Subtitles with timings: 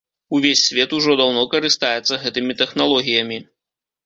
[0.35, 3.39] Увесь свет ужо даўно карыстаецца гэтымі тэхналогіямі.